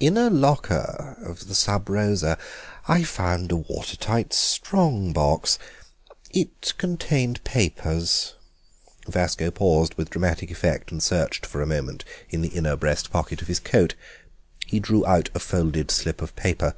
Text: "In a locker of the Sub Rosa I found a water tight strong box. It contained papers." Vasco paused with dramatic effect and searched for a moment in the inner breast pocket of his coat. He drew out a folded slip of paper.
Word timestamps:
"In 0.00 0.16
a 0.16 0.28
locker 0.28 1.16
of 1.24 1.46
the 1.46 1.54
Sub 1.54 1.88
Rosa 1.88 2.36
I 2.88 3.04
found 3.04 3.52
a 3.52 3.56
water 3.56 3.96
tight 3.96 4.32
strong 4.32 5.12
box. 5.12 5.56
It 6.32 6.74
contained 6.78 7.44
papers." 7.44 8.34
Vasco 9.06 9.52
paused 9.52 9.94
with 9.94 10.10
dramatic 10.10 10.50
effect 10.50 10.90
and 10.90 11.00
searched 11.00 11.46
for 11.46 11.62
a 11.62 11.66
moment 11.68 12.04
in 12.28 12.42
the 12.42 12.48
inner 12.48 12.74
breast 12.74 13.12
pocket 13.12 13.40
of 13.40 13.46
his 13.46 13.60
coat. 13.60 13.94
He 14.66 14.80
drew 14.80 15.06
out 15.06 15.30
a 15.32 15.38
folded 15.38 15.92
slip 15.92 16.22
of 16.22 16.34
paper. 16.34 16.74